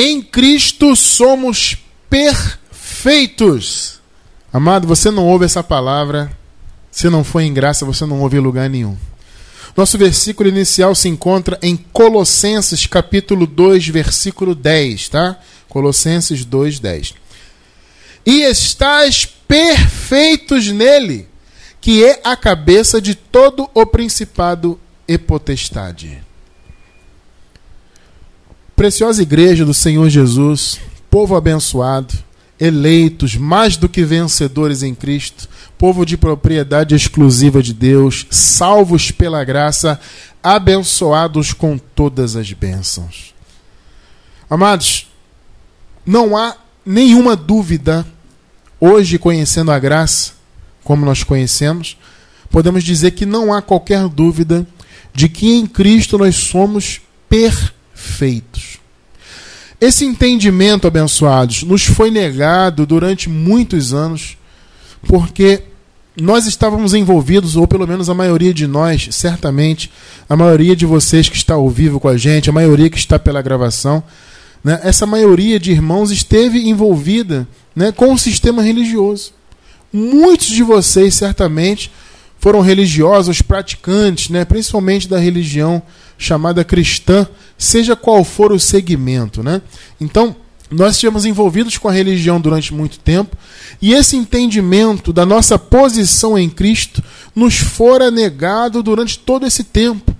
[0.00, 1.76] Em Cristo somos
[2.08, 3.98] perfeitos.
[4.52, 6.30] Amado, você não ouve essa palavra.
[6.88, 8.96] Se não for em graça, você não ouve em lugar nenhum.
[9.76, 15.36] Nosso versículo inicial se encontra em Colossenses capítulo 2, versículo 10, tá?
[15.68, 17.14] Colossenses 2, 10.
[18.24, 21.26] E estáis perfeitos nele,
[21.80, 24.78] que é a cabeça de todo o principado
[25.08, 26.27] e potestade.
[28.78, 30.78] Preciosa igreja do Senhor Jesus,
[31.10, 32.14] povo abençoado,
[32.60, 39.42] eleitos, mais do que vencedores em Cristo, povo de propriedade exclusiva de Deus, salvos pela
[39.42, 39.98] graça,
[40.40, 43.34] abençoados com todas as bênçãos.
[44.48, 45.08] Amados,
[46.06, 48.06] não há nenhuma dúvida,
[48.78, 50.34] hoje conhecendo a graça,
[50.84, 51.96] como nós conhecemos,
[52.48, 54.64] podemos dizer que não há qualquer dúvida
[55.12, 57.77] de que em Cristo nós somos perfeitos.
[59.80, 64.36] Esse entendimento, abençoados, nos foi negado durante muitos anos,
[65.06, 65.62] porque
[66.20, 69.90] nós estávamos envolvidos, ou pelo menos a maioria de nós, certamente,
[70.28, 73.18] a maioria de vocês que está ao vivo com a gente, a maioria que está
[73.18, 74.02] pela gravação,
[74.64, 79.32] né, essa maioria de irmãos esteve envolvida né, com o sistema religioso.
[79.92, 81.90] Muitos de vocês, certamente,
[82.40, 85.80] foram religiosos, praticantes, né, principalmente da religião
[86.18, 89.42] chamada cristã, seja qual for o segmento.
[89.42, 89.60] Né?
[90.00, 90.34] Então,
[90.70, 93.36] nós estivemos envolvidos com a religião durante muito tempo
[93.80, 97.02] e esse entendimento da nossa posição em Cristo
[97.34, 100.14] nos fora negado durante todo esse tempo.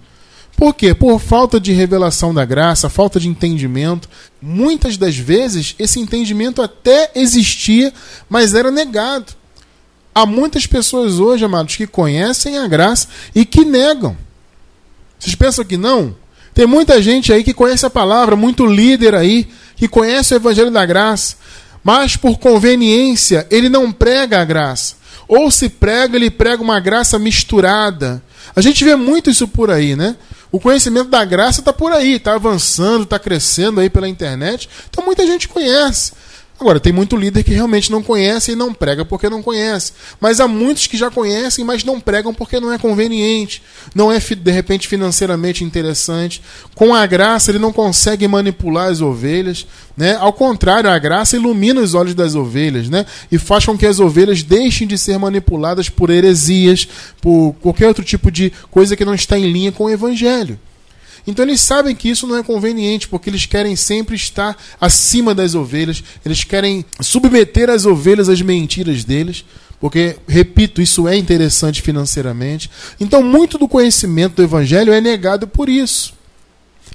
[0.56, 0.92] Por quê?
[0.92, 4.09] Por falta de revelação da graça, falta de entendimento.
[4.42, 7.92] Muitas das vezes esse entendimento até existia,
[8.28, 9.34] mas era negado.
[10.12, 14.16] Há muitas pessoas hoje, amados, que conhecem a graça e que negam.
[15.16, 16.16] Vocês pensam que não?
[16.59, 20.73] Tem muita gente aí que conhece a palavra, muito líder aí, que conhece o evangelho
[20.73, 21.37] da graça,
[21.84, 24.97] mas por conveniência ele não prega a graça.
[25.28, 28.21] Ou se prega, ele prega uma graça misturada.
[28.56, 30.16] A gente vê muito isso por aí, né?
[30.50, 34.69] O conhecimento da graça está por aí, está avançando, está crescendo aí pela internet.
[34.91, 36.10] Então muita gente conhece.
[36.61, 39.93] Agora, tem muito líder que realmente não conhece e não prega porque não conhece.
[40.21, 43.63] Mas há muitos que já conhecem, mas não pregam porque não é conveniente,
[43.95, 46.43] não é de repente financeiramente interessante.
[46.75, 49.69] Com a graça, ele não consegue manipular as ovelhas.
[49.97, 50.17] Né?
[50.17, 53.07] Ao contrário, a graça ilumina os olhos das ovelhas né?
[53.31, 56.89] e faz com que as ovelhas deixem de ser manipuladas por heresias,
[57.21, 60.59] por qualquer outro tipo de coisa que não está em linha com o evangelho.
[61.28, 65.55] Então eles sabem que isso não é conveniente, porque eles querem sempre estar acima das
[65.55, 69.44] ovelhas, eles querem submeter as ovelhas às mentiras deles,
[69.78, 72.71] porque, repito, isso é interessante financeiramente.
[72.99, 76.15] Então, muito do conhecimento do evangelho é negado por isso.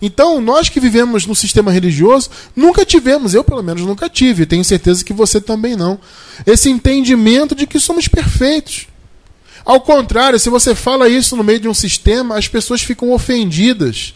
[0.02, 4.66] Então, nós que vivemos no sistema religioso, nunca tivemos, eu pelo menos nunca tive, tenho
[4.66, 6.00] certeza que você também não,
[6.44, 8.88] esse entendimento de que somos perfeitos.
[9.64, 14.16] Ao contrário, se você fala isso no meio de um sistema, as pessoas ficam ofendidas.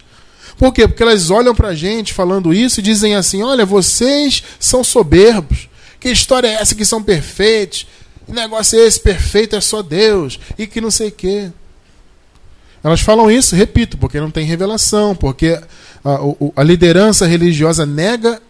[0.58, 0.88] Por quê?
[0.88, 5.70] Porque elas olham para a gente falando isso e dizem assim: olha, vocês são soberbos.
[6.00, 7.88] Que história é essa que são perfeitos?
[8.26, 9.00] Que negócio é esse?
[9.00, 10.40] Perfeito é só Deus.
[10.58, 11.52] E que não sei o quê.
[12.84, 15.60] Elas falam isso, repito, porque não tem revelação, porque
[16.06, 16.20] a,
[16.56, 18.42] a liderança religiosa nega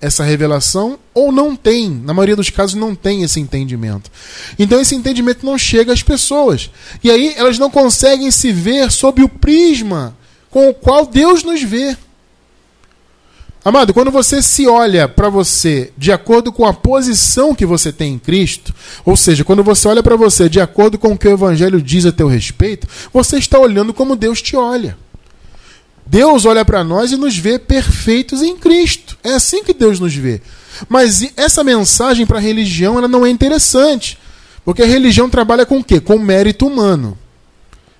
[0.00, 4.10] essa revelação ou não tem, na maioria dos casos não tem esse entendimento.
[4.58, 6.70] Então esse entendimento não chega às pessoas.
[7.02, 10.14] E aí elas não conseguem se ver sob o prisma
[10.50, 11.96] com o qual Deus nos vê.
[13.66, 18.14] Amado, quando você se olha para você de acordo com a posição que você tem
[18.14, 18.72] em Cristo,
[19.04, 22.06] ou seja, quando você olha para você de acordo com o que o Evangelho diz
[22.06, 24.96] a teu respeito, você está olhando como Deus te olha.
[26.06, 29.18] Deus olha para nós e nos vê perfeitos em Cristo.
[29.24, 30.40] É assim que Deus nos vê.
[30.88, 34.16] Mas essa mensagem para a religião ela não é interessante,
[34.64, 36.00] porque a religião trabalha com o quê?
[36.00, 37.18] Com mérito humano.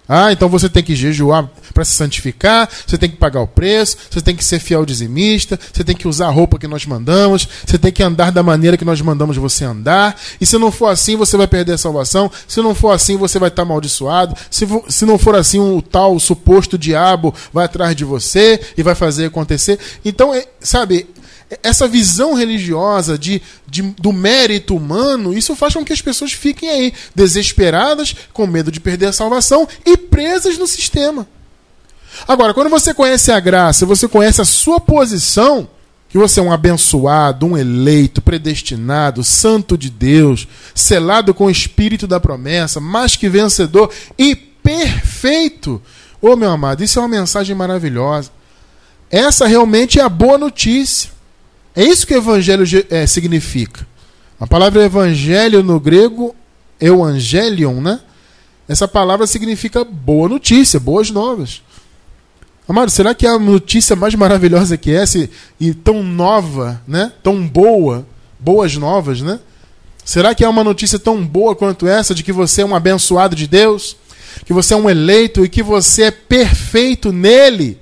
[0.08, 3.96] Ah, então você tem que jejuar para se santificar, você tem que pagar o preço,
[4.10, 7.48] você tem que ser fiel dizimista, você tem que usar a roupa que nós mandamos,
[7.66, 10.18] você tem que andar da maneira que nós mandamos você andar.
[10.40, 12.30] E se não for assim, você vai perder a salvação.
[12.46, 14.34] Se não for assim, você vai estar amaldiçoado.
[14.50, 18.82] Se, se não for assim, o tal o suposto diabo vai atrás de você e
[18.82, 19.78] vai fazer acontecer.
[20.04, 21.06] Então, é, sabe,
[21.62, 26.68] essa visão religiosa de, de, do mérito humano, isso faz com que as pessoas fiquem
[26.68, 31.26] aí, desesperadas, com medo de perder a salvação e presas no sistema.
[32.26, 35.68] Agora, quando você conhece a graça, você conhece a sua posição,
[36.08, 42.06] que você é um abençoado, um eleito, predestinado, santo de Deus, selado com o espírito
[42.06, 45.80] da promessa, mais que vencedor e perfeito.
[46.20, 48.30] Ô oh, meu amado, isso é uma mensagem maravilhosa.
[49.10, 51.15] Essa realmente é a boa notícia.
[51.76, 53.86] É isso que o evangelho é, significa.
[54.40, 56.34] A palavra evangelho no grego,
[56.80, 58.00] evangelion, né?
[58.66, 61.62] Essa palavra significa boa notícia, boas novas.
[62.66, 65.28] Amado, será que a notícia mais maravilhosa que essa
[65.60, 67.12] e tão nova, né?
[67.22, 68.06] Tão boa,
[68.40, 69.38] boas novas, né?
[70.04, 73.36] Será que é uma notícia tão boa quanto essa de que você é um abençoado
[73.36, 73.96] de Deus,
[74.44, 77.78] que você é um eleito e que você é perfeito nele?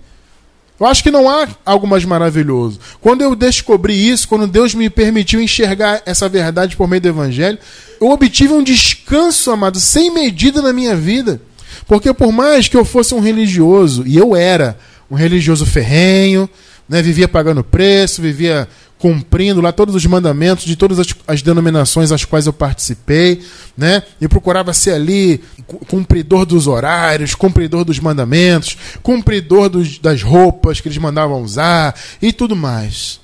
[0.78, 2.80] Eu acho que não há algo mais maravilhoso.
[3.00, 7.58] Quando eu descobri isso, quando Deus me permitiu enxergar essa verdade por meio do Evangelho,
[8.00, 11.40] eu obtive um descanso, amado, sem medida na minha vida.
[11.86, 14.76] Porque por mais que eu fosse um religioso, e eu era
[15.08, 16.50] um religioso ferrenho,
[16.88, 18.68] né, vivia pagando preço, vivia
[19.04, 23.42] cumprindo lá todos os mandamentos de todas as, as denominações às quais eu participei,
[23.76, 24.02] né?
[24.18, 25.44] E procurava ser ali
[25.88, 32.32] cumpridor dos horários, cumpridor dos mandamentos, cumpridor dos, das roupas que eles mandavam usar e
[32.32, 33.20] tudo mais.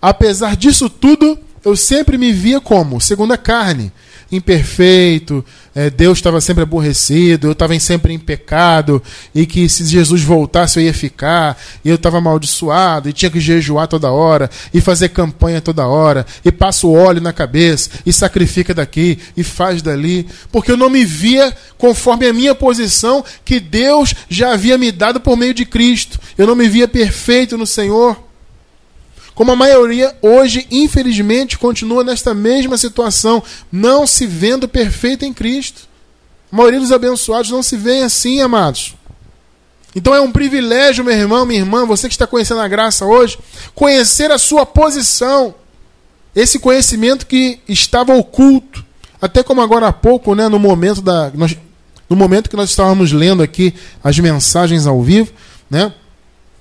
[0.00, 3.92] Apesar disso tudo, eu sempre me via como segunda carne,
[4.34, 5.44] imperfeito,
[5.74, 9.02] é, Deus estava sempre aborrecido, eu estava sempre em pecado,
[9.34, 13.40] e que se Jesus voltasse eu ia ficar, e eu estava amaldiçoado, e tinha que
[13.40, 18.12] jejuar toda hora, e fazer campanha toda hora, e passa o óleo na cabeça, e
[18.12, 23.58] sacrifica daqui, e faz dali, porque eu não me via conforme a minha posição que
[23.60, 26.18] Deus já havia me dado por meio de Cristo.
[26.38, 28.16] Eu não me via perfeito no Senhor.
[29.34, 35.88] Como a maioria hoje, infelizmente, continua nesta mesma situação, não se vendo perfeita em Cristo.
[36.52, 38.94] A maioria dos abençoados não se vê assim, amados.
[39.94, 43.38] Então é um privilégio, meu irmão, minha irmã, você que está conhecendo a graça hoje,
[43.74, 45.54] conhecer a sua posição.
[46.34, 48.84] Esse conhecimento que estava oculto.
[49.20, 51.56] Até como agora há pouco, né, no momento da nós,
[52.08, 53.72] no momento que nós estávamos lendo aqui
[54.02, 55.32] as mensagens ao vivo,
[55.70, 55.92] né?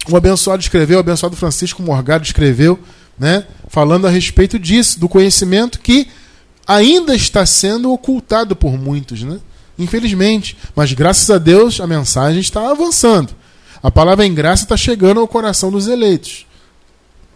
[0.09, 2.79] O abençoado escreveu, o abençoado Francisco Morgado escreveu,
[3.17, 6.07] né, falando a respeito disso, do conhecimento que
[6.67, 9.39] ainda está sendo ocultado por muitos, né?
[9.77, 10.57] Infelizmente.
[10.75, 13.33] Mas graças a Deus a mensagem está avançando.
[13.81, 16.45] A palavra em graça está chegando ao coração dos eleitos.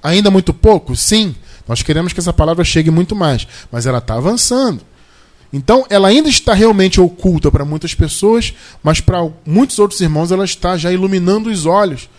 [0.01, 0.95] Ainda muito pouco?
[0.95, 1.35] Sim.
[1.67, 3.47] Nós queremos que essa palavra chegue muito mais.
[3.71, 4.81] Mas ela está avançando.
[5.51, 8.53] Então, ela ainda está realmente oculta para muitas pessoas,
[8.83, 12.09] mas para muitos outros irmãos ela está já iluminando os olhos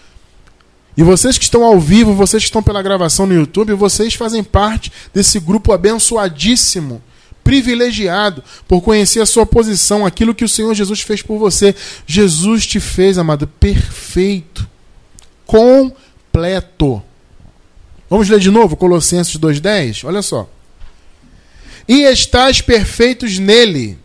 [0.99, 4.43] e vocês que estão ao vivo, vocês que estão pela gravação no YouTube, vocês fazem
[4.43, 7.01] parte desse grupo abençoadíssimo,
[7.45, 11.73] privilegiado por conhecer a sua posição, aquilo que o Senhor Jesus fez por você.
[12.05, 14.69] Jesus te fez, amado, perfeito,
[15.47, 17.01] completo.
[18.11, 20.03] Vamos ler de novo Colossenses 2:10?
[20.03, 20.51] Olha só.
[21.87, 23.97] E estáis perfeitos nele,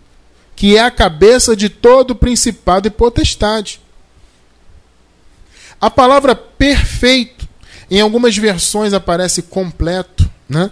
[0.55, 3.81] que é a cabeça de todo principado e potestade
[5.83, 7.45] a palavra perfeito,
[7.91, 10.71] em algumas versões aparece completo, né?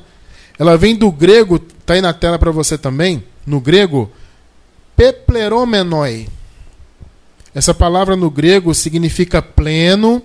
[0.57, 4.09] Ela vem do grego, está aí na tela para você também, no grego,
[4.95, 6.29] pepleromenoi.
[7.53, 10.21] Essa palavra no grego significa pleno,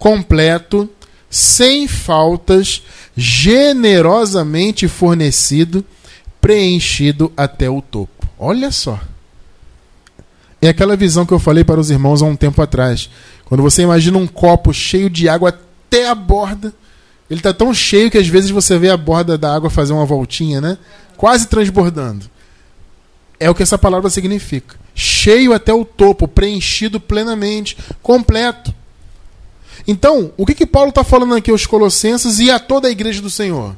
[0.00, 0.90] completo,
[1.30, 2.82] sem faltas,
[3.16, 5.84] generosamente fornecido,
[6.40, 8.28] preenchido até o topo.
[8.36, 8.98] Olha só.
[10.60, 13.08] É aquela visão que eu falei para os irmãos há um tempo atrás.
[13.46, 16.72] Quando você imagina um copo cheio de água até a borda,
[17.30, 20.06] ele está tão cheio que às vezes você vê a borda da água fazer uma
[20.06, 20.78] voltinha, né?
[21.16, 22.30] Quase transbordando.
[23.38, 24.76] É o que essa palavra significa.
[24.94, 28.74] Cheio até o topo, preenchido plenamente, completo.
[29.86, 33.20] Então, o que, que Paulo está falando aqui aos Colossenses e a toda a igreja
[33.20, 33.76] do Senhor?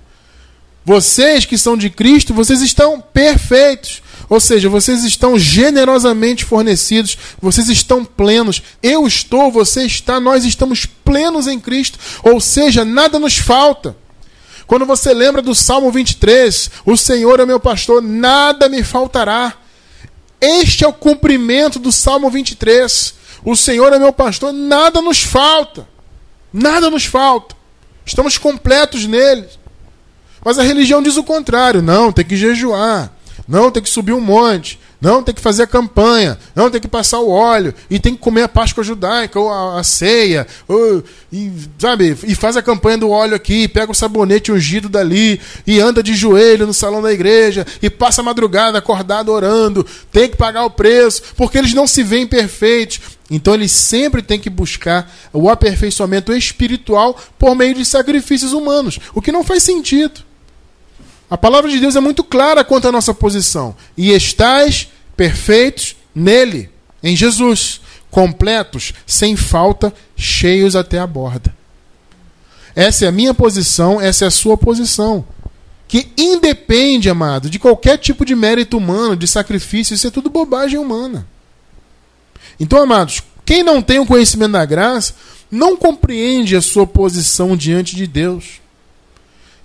[0.84, 4.02] Vocês que são de Cristo, vocês estão perfeitos.
[4.28, 8.62] Ou seja, vocês estão generosamente fornecidos, vocês estão plenos.
[8.82, 11.98] Eu estou, você está, nós estamos plenos em Cristo.
[12.22, 13.96] Ou seja, nada nos falta.
[14.66, 19.54] Quando você lembra do Salmo 23, o Senhor é meu pastor, nada me faltará.
[20.40, 23.14] Este é o cumprimento do Salmo 23.
[23.44, 25.86] O Senhor é meu pastor, nada nos falta.
[26.52, 27.54] Nada nos falta.
[28.04, 29.46] Estamos completos nele.
[30.44, 31.80] Mas a religião diz o contrário.
[31.80, 33.15] Não, tem que jejuar.
[33.48, 34.78] Não, tem que subir um monte.
[35.00, 36.38] Não, tem que fazer a campanha.
[36.54, 37.72] Não, tem que passar o óleo.
[37.88, 40.46] E tem que comer a Páscoa judaica, ou a, a ceia.
[40.66, 42.16] Ou, e, sabe?
[42.24, 43.68] E faz a campanha do óleo aqui.
[43.68, 45.40] Pega o sabonete ungido dali.
[45.66, 47.64] E anda de joelho no salão da igreja.
[47.80, 49.86] E passa a madrugada acordado orando.
[50.10, 51.22] Tem que pagar o preço.
[51.36, 53.00] Porque eles não se veem perfeitos.
[53.30, 58.98] Então eles sempre têm que buscar o aperfeiçoamento espiritual por meio de sacrifícios humanos.
[59.14, 60.25] O que não faz sentido.
[61.30, 63.74] A palavra de Deus é muito clara quanto à nossa posição.
[63.96, 66.70] E estais perfeitos nele,
[67.02, 67.80] em Jesus,
[68.10, 71.54] completos, sem falta, cheios até a borda.
[72.74, 75.24] Essa é a minha posição, essa é a sua posição.
[75.88, 80.78] Que independe, amado, de qualquer tipo de mérito humano, de sacrifício, isso é tudo bobagem
[80.78, 81.26] humana.
[82.58, 85.14] Então, amados, quem não tem o conhecimento da graça
[85.50, 88.60] não compreende a sua posição diante de Deus.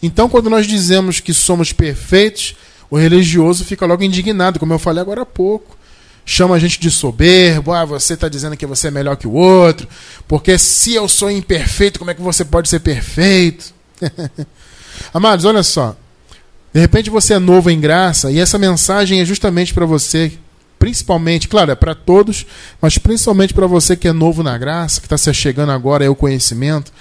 [0.01, 2.55] Então, quando nós dizemos que somos perfeitos,
[2.89, 5.77] o religioso fica logo indignado, como eu falei agora há pouco.
[6.25, 9.33] Chama a gente de soberbo, ah, você está dizendo que você é melhor que o
[9.33, 9.87] outro,
[10.27, 13.73] porque se eu sou imperfeito, como é que você pode ser perfeito?
[15.13, 15.95] Amados, olha só.
[16.73, 20.31] De repente você é novo em graça e essa mensagem é justamente para você,
[20.77, 22.45] principalmente, claro, é para todos,
[22.79, 26.15] mas principalmente para você que é novo na graça, que está se chegando agora ao
[26.15, 26.91] conhecimento.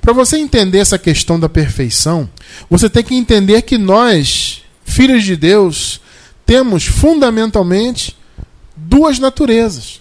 [0.00, 2.28] Para você entender essa questão da perfeição,
[2.70, 6.00] você tem que entender que nós, filhos de Deus,
[6.44, 8.16] temos fundamentalmente
[8.76, 10.00] duas naturezas.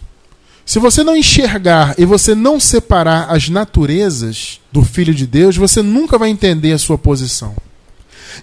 [0.65, 5.81] Se você não enxergar e você não separar as naturezas do Filho de Deus, você
[5.81, 7.55] nunca vai entender a sua posição.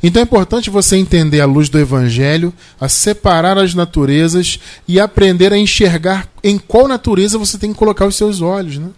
[0.00, 5.52] Então é importante você entender a luz do Evangelho, a separar as naturezas e aprender
[5.52, 8.78] a enxergar em qual natureza você tem que colocar os seus olhos.
[8.78, 8.88] Né?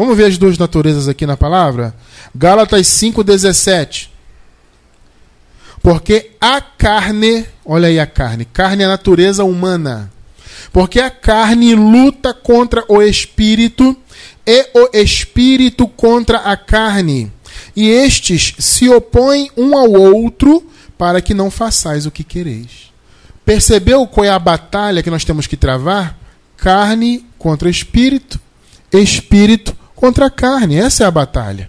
[0.00, 1.94] Vamos ver as duas naturezas aqui na palavra?
[2.34, 4.08] Gálatas 5,17.
[5.82, 10.10] Porque a carne, olha aí a carne, carne é a natureza humana.
[10.72, 13.94] Porque a carne luta contra o espírito
[14.46, 17.30] e o espírito contra a carne.
[17.76, 20.66] E estes se opõem um ao outro
[20.96, 22.90] para que não façais o que quereis.
[23.44, 26.18] Percebeu qual é a batalha que nós temos que travar?
[26.56, 28.40] Carne contra espírito,
[28.90, 30.76] espírito contra a carne.
[30.76, 31.68] Essa é a batalha.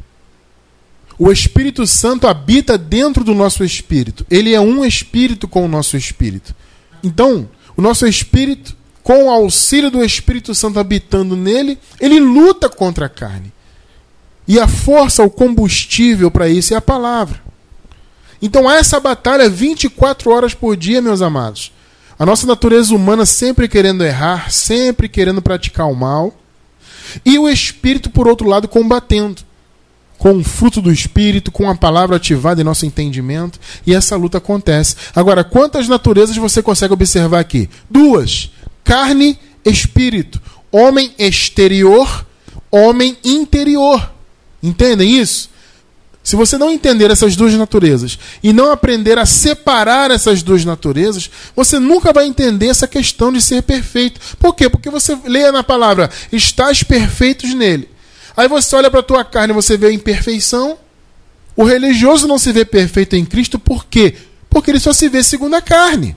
[1.20, 4.26] O Espírito Santo habita dentro do nosso espírito.
[4.32, 6.56] Ele é um espírito com o nosso espírito.
[7.04, 13.06] Então, o nosso espírito, com o auxílio do Espírito Santo habitando nele, ele luta contra
[13.06, 13.52] a carne.
[14.48, 17.42] E a força, o combustível para isso é a palavra.
[18.42, 21.72] Então, essa batalha 24 horas por dia, meus amados.
[22.18, 26.41] A nossa natureza humana sempre querendo errar, sempre querendo praticar o mal.
[27.26, 29.42] E o Espírito, por outro lado, combatendo
[30.18, 34.38] com o fruto do Espírito, com a palavra ativada em nosso entendimento, e essa luta
[34.38, 34.96] acontece.
[35.16, 37.70] Agora, quantas naturezas você consegue observar aqui?
[37.90, 38.52] Duas:
[38.84, 40.42] carne, espírito.
[40.72, 42.26] Homem exterior,
[42.72, 44.12] homem interior.
[44.64, 45.51] Entendem isso?
[46.24, 51.32] Se você não entender essas duas naturezas e não aprender a separar essas duas naturezas,
[51.56, 54.20] você nunca vai entender essa questão de ser perfeito.
[54.38, 54.70] Por quê?
[54.70, 57.90] Porque você lê na palavra, estás perfeitos nele.
[58.38, 60.78] Aí você olha para a tua carne e você vê a imperfeição.
[61.56, 64.16] O religioso não se vê perfeito em Cristo, por quê?
[64.50, 66.16] Porque ele só se vê segundo a carne.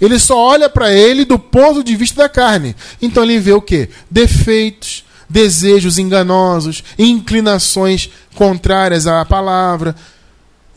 [0.00, 2.76] Ele só olha para ele do ponto de vista da carne.
[3.00, 3.88] Então ele vê o quê?
[4.10, 9.94] Defeitos, desejos enganosos, inclinações contrárias à palavra.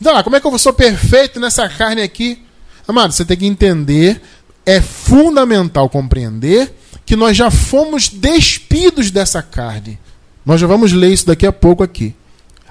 [0.00, 2.40] Então, como é que eu sou perfeito nessa carne aqui?
[2.86, 4.22] Amado, você tem que entender,
[4.64, 6.72] é fundamental compreender
[7.04, 9.98] que nós já fomos despidos dessa carne.
[10.46, 12.14] Nós já vamos ler isso daqui a pouco aqui.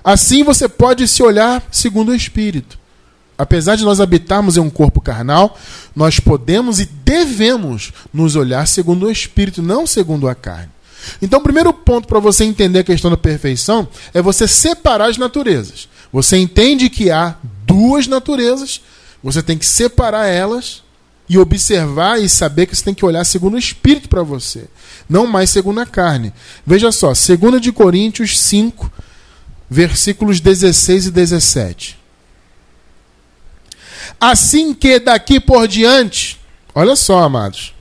[0.04, 2.80] Assim você pode se olhar segundo o Espírito.
[3.38, 5.58] Apesar de nós habitarmos em um corpo carnal,
[5.96, 10.70] nós podemos e devemos nos olhar segundo o Espírito, não segundo a carne.
[11.22, 15.18] Então, o primeiro ponto para você entender a questão da perfeição é você separar as
[15.18, 15.88] naturezas.
[16.12, 18.82] Você entende que há duas naturezas,
[19.24, 20.84] você tem que separar elas
[21.28, 24.68] e observar e saber que você tem que olhar segundo o Espírito para você
[25.08, 26.34] não mais segundo a carne.
[26.66, 28.92] Veja só, 2 de Coríntios 5,
[29.70, 32.00] versículos 16 e 17.
[34.20, 36.40] Assim que daqui por diante,
[36.74, 37.74] olha só, amados,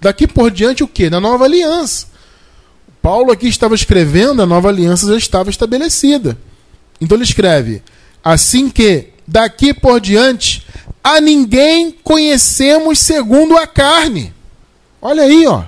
[0.00, 1.08] daqui por diante o que?
[1.10, 2.06] Na nova aliança.
[3.06, 6.36] Paulo aqui estava escrevendo, a nova aliança já estava estabelecida.
[7.00, 7.80] Então ele escreve:
[8.24, 10.66] assim que daqui por diante
[11.04, 14.34] a ninguém conhecemos segundo a carne.
[15.00, 15.62] Olha aí, ó.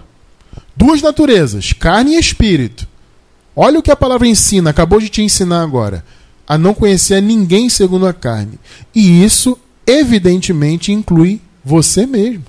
[0.77, 2.89] Duas naturezas, carne e espírito.
[3.55, 6.05] Olha o que a palavra ensina, acabou de te ensinar agora.
[6.45, 8.59] A não conhecer a ninguém segundo a carne.
[8.93, 12.47] E isso, evidentemente, inclui você mesmo.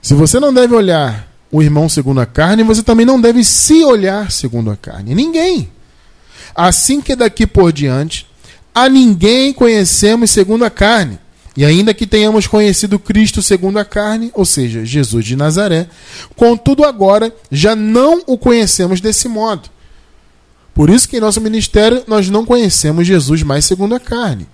[0.00, 3.84] Se você não deve olhar o irmão segundo a carne, você também não deve se
[3.84, 5.14] olhar segundo a carne.
[5.14, 5.70] Ninguém.
[6.54, 8.26] Assim que daqui por diante,
[8.74, 11.18] a ninguém conhecemos segundo a carne.
[11.56, 15.88] E ainda que tenhamos conhecido Cristo segundo a carne, ou seja, Jesus de Nazaré,
[16.34, 19.70] contudo agora já não o conhecemos desse modo.
[20.74, 24.46] Por isso que em nosso ministério nós não conhecemos Jesus mais segundo a carne.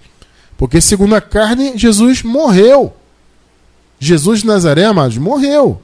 [0.56, 2.94] Porque segundo a carne, Jesus morreu.
[3.98, 5.82] Jesus de Nazaré, amados, morreu.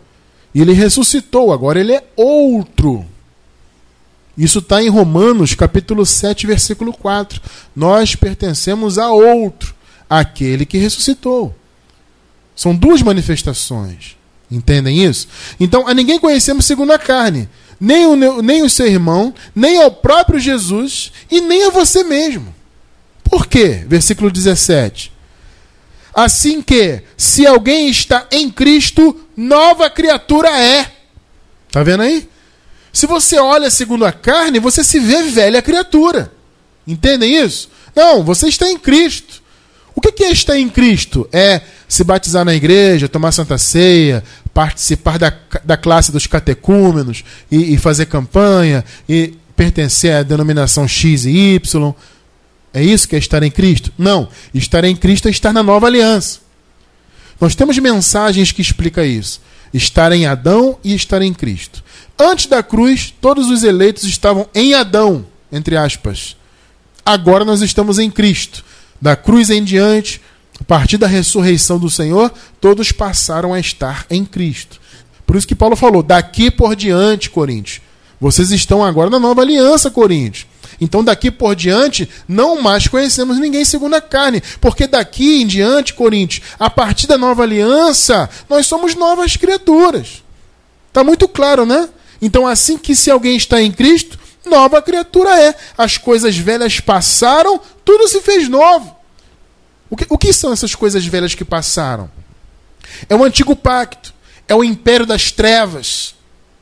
[0.59, 3.07] E ele ressuscitou, agora ele é outro.
[4.37, 7.41] Isso está em Romanos, capítulo 7, versículo 4.
[7.77, 9.73] Nós pertencemos a outro,
[10.11, 11.55] aquele que ressuscitou.
[12.57, 14.17] São duas manifestações.
[14.51, 15.29] Entendem isso?
[15.61, 17.49] Então, a ninguém conhecemos segundo a carne.
[17.79, 22.53] Nem o, nem o seu irmão, nem ao próprio Jesus e nem a você mesmo.
[23.23, 23.85] Por quê?
[23.87, 25.13] Versículo 17.
[26.13, 30.91] Assim que, se alguém está em Cristo, nova criatura é.
[31.71, 32.29] Tá vendo aí?
[32.93, 36.33] Se você olha segundo a carne, você se vê velha criatura.
[36.85, 37.71] Entendem isso?
[37.95, 39.41] Não, você está em Cristo.
[39.95, 41.29] O que é estar em Cristo?
[41.33, 45.33] É se batizar na igreja, tomar santa ceia, participar da,
[45.65, 51.95] da classe dos catecúmenos e, e fazer campanha e pertencer à denominação X e Y.
[52.73, 53.93] É isso que é estar em Cristo?
[53.97, 54.29] Não.
[54.53, 56.41] Estar em Cristo é estar na nova aliança.
[57.41, 59.41] Nós temos mensagens que explicam isso.
[59.73, 61.85] Estar em Adão e estar em Cristo.
[62.19, 66.37] Antes da cruz, todos os eleitos estavam em Adão, entre aspas.
[67.05, 68.65] Agora nós estamos em Cristo.
[69.01, 70.21] Da cruz em diante,
[70.61, 74.81] a partir da ressurreição do Senhor, todos passaram a estar em Cristo.
[75.25, 77.81] Por isso que Paulo falou: daqui por diante, Coríntios.
[78.21, 80.48] Vocês estão agora na nova aliança, Coríntios.
[80.81, 84.43] Então, daqui por diante, não mais conhecemos ninguém segundo a carne.
[84.61, 90.23] Porque daqui em diante, Coríntios, a partir da nova aliança, nós somos novas criaturas.
[90.89, 91.89] Está muito claro, né?
[92.23, 95.55] Então, assim que se alguém está em Cristo, nova criatura é.
[95.77, 98.97] As coisas velhas passaram, tudo se fez novo.
[99.91, 102.11] O que, o que são essas coisas velhas que passaram?
[103.09, 104.13] É o antigo pacto,
[104.47, 106.15] é o império das trevas,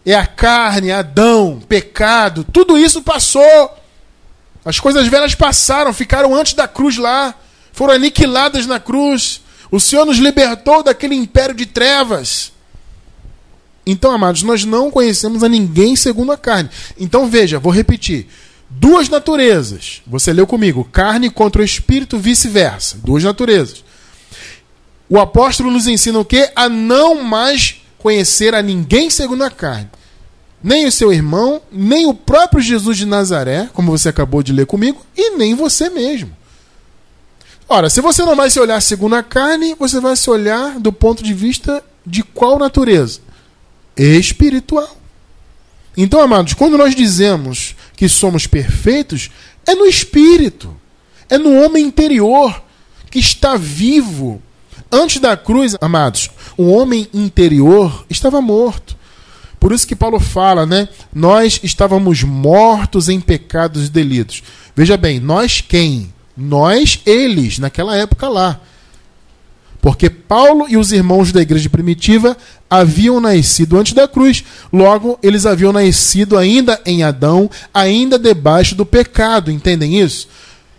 [0.04, 3.42] é a carne, Adão, pecado, tudo isso passou.
[4.66, 7.32] As coisas velhas passaram, ficaram antes da cruz lá,
[7.72, 9.40] foram aniquiladas na cruz.
[9.70, 12.50] O Senhor nos libertou daquele império de trevas.
[13.86, 16.68] Então, amados, nós não conhecemos a ninguém segundo a carne.
[16.98, 18.26] Então, veja, vou repetir.
[18.68, 20.02] Duas naturezas.
[20.04, 22.98] Você leu comigo: carne contra o espírito, vice-versa.
[23.04, 23.84] Duas naturezas.
[25.08, 26.50] O apóstolo nos ensina o quê?
[26.56, 29.88] A não mais conhecer a ninguém segundo a carne
[30.66, 34.66] nem o seu irmão, nem o próprio Jesus de Nazaré, como você acabou de ler
[34.66, 36.36] comigo, e nem você mesmo.
[37.68, 40.92] Ora, se você não vai se olhar segundo a carne, você vai se olhar do
[40.92, 43.20] ponto de vista de qual natureza?
[43.96, 44.96] Espiritual.
[45.96, 49.30] Então, amados, quando nós dizemos que somos perfeitos,
[49.64, 50.76] é no espírito,
[51.30, 52.60] é no homem interior
[53.08, 54.42] que está vivo.
[54.90, 58.95] Antes da cruz, amados, o homem interior estava morto.
[59.58, 60.88] Por isso que Paulo fala, né?
[61.14, 64.42] Nós estávamos mortos em pecados e delitos.
[64.74, 66.12] Veja bem, nós quem?
[66.36, 68.60] Nós, eles, naquela época lá.
[69.80, 72.36] Porque Paulo e os irmãos da igreja primitiva
[72.68, 74.44] haviam nascido antes da cruz.
[74.72, 79.50] Logo, eles haviam nascido ainda em Adão, ainda debaixo do pecado.
[79.50, 80.28] Entendem isso?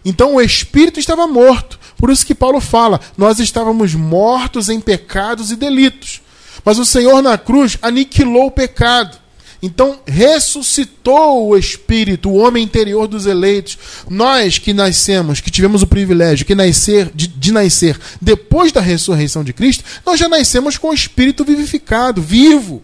[0.03, 1.79] Então o espírito estava morto.
[1.97, 6.21] Por isso que Paulo fala: nós estávamos mortos em pecados e delitos.
[6.67, 9.17] Mas o Senhor na cruz aniquilou o pecado.
[9.63, 13.77] Então ressuscitou o espírito, o homem interior dos eleitos.
[14.09, 19.45] Nós que nascemos, que tivemos o privilégio que nascer, de, de, nascer depois da ressurreição
[19.45, 22.83] de Cristo, nós já nascemos com o espírito vivificado, vivo.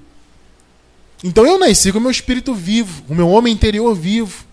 [1.21, 4.45] Então eu nasci com o meu espírito vivo, o meu homem interior vivo.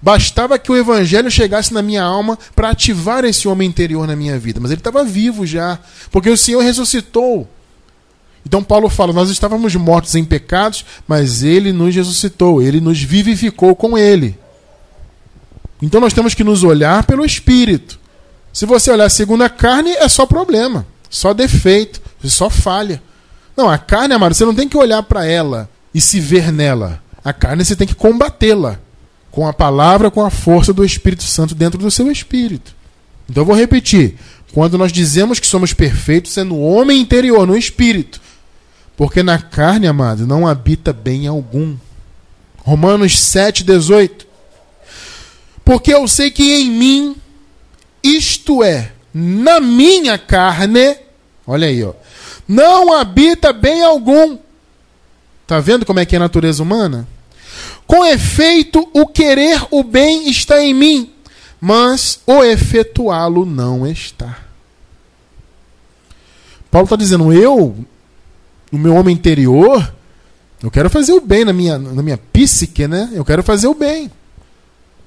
[0.00, 4.38] Bastava que o evangelho chegasse na minha alma para ativar esse homem interior na minha
[4.38, 5.78] vida, mas ele estava vivo já,
[6.10, 7.46] porque o Senhor ressuscitou.
[8.44, 13.74] Então Paulo fala: Nós estávamos mortos em pecados, mas ele nos ressuscitou, ele nos vivificou
[13.74, 14.38] com ele.
[15.82, 17.98] Então nós temos que nos olhar pelo espírito.
[18.52, 23.02] Se você olhar segundo a carne, é só problema, só defeito, só falha.
[23.56, 27.02] Não, a carne, amado, você não tem que olhar para ela e se ver nela.
[27.24, 28.78] A carne você tem que combatê-la
[29.30, 32.74] com a palavra, com a força do Espírito Santo dentro do seu espírito.
[33.28, 34.16] Então eu vou repetir.
[34.52, 38.20] Quando nós dizemos que somos perfeitos, é no homem interior, no espírito.
[38.96, 41.76] Porque na carne, amado, não habita bem algum.
[42.58, 44.26] Romanos 7, 18.
[45.64, 47.16] Porque eu sei que em mim,
[48.02, 50.96] isto é, na minha carne,
[51.46, 51.92] olha aí, ó,
[52.46, 54.36] não habita bem algum.
[55.46, 57.06] Tá vendo como é que é a natureza humana?
[57.86, 61.12] Com efeito, o querer o bem está em mim,
[61.60, 64.38] mas o efetuá-lo não está.
[66.70, 67.76] Paulo está dizendo: eu
[68.70, 69.92] no meu homem interior,
[70.62, 73.10] eu quero fazer o bem na minha, na minha psique, né?
[73.12, 74.10] Eu quero fazer o bem.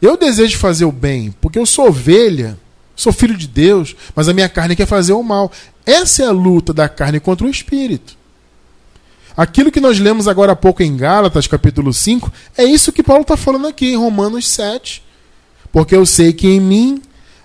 [0.02, 2.58] Eu desejo fazer o bem, porque eu sou ovelha,
[2.96, 5.52] sou filho de Deus, mas a minha carne quer fazer o mal.
[5.86, 8.18] Essa é a luta da carne contra o espírito.
[9.36, 13.24] Aquilo que nós lemos agora há pouco em Gálatas, capítulo 5, é isso que Paulo
[13.24, 15.03] está falando aqui em Romanos 7.
[15.74, 17.02] Porque eu sei que em mim.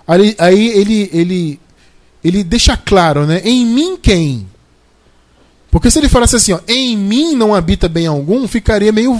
[0.07, 1.59] Aí, aí ele, ele,
[2.23, 3.41] ele deixa claro, né?
[3.43, 4.47] Em mim quem?
[5.71, 9.19] Porque se ele falasse assim, ó, em mim não habita bem algum, ficaria meio,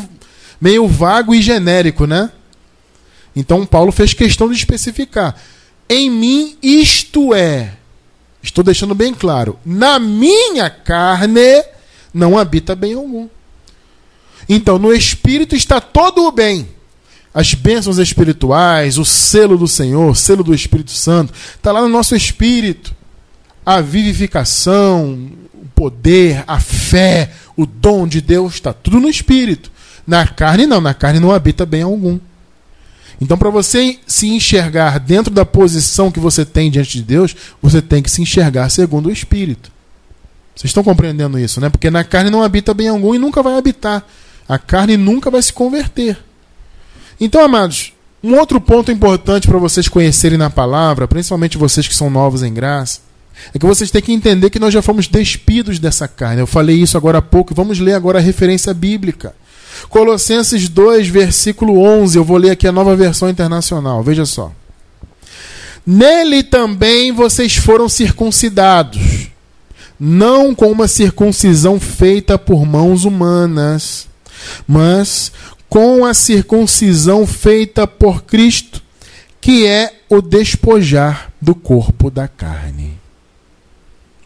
[0.61, 2.31] meio vago e genérico, né?
[3.35, 5.35] Então Paulo fez questão de especificar.
[5.89, 7.73] Em mim isto é.
[8.41, 9.59] Estou deixando bem claro.
[9.65, 11.63] Na minha carne
[12.13, 13.27] não habita bem algum.
[14.47, 16.67] Então, no espírito está todo o bem.
[17.33, 21.89] As bênçãos espirituais, o selo do Senhor, o selo do Espírito Santo, está lá no
[21.89, 22.95] nosso espírito.
[23.65, 29.71] A vivificação, o poder, a fé, o dom de Deus, está tudo no espírito.
[30.07, 30.81] Na carne, não.
[30.81, 32.19] Na carne não habita bem algum.
[33.21, 37.81] Então, para você se enxergar dentro da posição que você tem diante de Deus, você
[37.81, 39.71] tem que se enxergar segundo o Espírito.
[40.55, 41.69] Vocês estão compreendendo isso, né?
[41.69, 44.05] Porque na carne não habita bem algum e nunca vai habitar.
[44.47, 46.17] A carne nunca vai se converter.
[47.19, 52.09] Então, amados, um outro ponto importante para vocês conhecerem na palavra, principalmente vocês que são
[52.09, 52.99] novos em graça,
[53.53, 56.41] é que vocês têm que entender que nós já fomos despidos dessa carne.
[56.41, 57.55] Eu falei isso agora há pouco.
[57.55, 59.33] Vamos ler agora a referência bíblica.
[59.87, 62.17] Colossenses 2, versículo 11.
[62.17, 64.03] Eu vou ler aqui a nova versão internacional.
[64.03, 64.51] Veja só.
[65.85, 69.29] Nele também vocês foram circuncidados,
[69.99, 74.07] não com uma circuncisão feita por mãos humanas,
[74.67, 75.31] mas
[75.69, 78.81] com a circuncisão feita por Cristo,
[79.39, 82.99] que é o despojar do corpo da carne.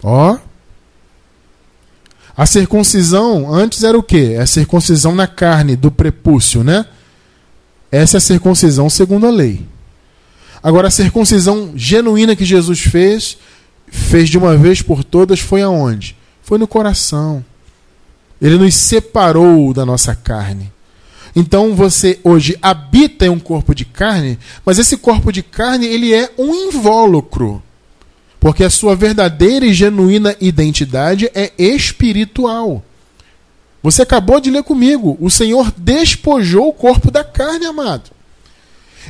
[0.02, 0.38] Ó.
[2.36, 4.36] A circuncisão antes era o quê?
[4.38, 6.86] É a circuncisão na carne do prepúcio, né?
[7.92, 9.64] Essa é a circuncisão segundo a lei.
[10.64, 13.38] Agora, a circuncisão genuína que Jesus fez,
[13.88, 16.16] fez de uma vez por todas, foi aonde?
[16.42, 17.46] Foi no coração.
[18.42, 20.72] Ele nos separou da nossa carne.
[21.36, 26.14] Então você hoje habita em um corpo de carne, mas esse corpo de carne ele
[26.14, 27.62] é um invólucro.
[28.40, 32.84] Porque a sua verdadeira e genuína identidade é espiritual.
[33.82, 35.18] Você acabou de ler comigo.
[35.20, 38.12] O Senhor despojou o corpo da carne, amado.